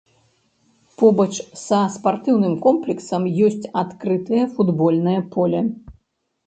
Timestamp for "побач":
1.01-1.35